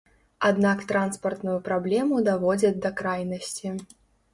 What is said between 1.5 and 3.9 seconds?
праблему даводзяць да крайнасці.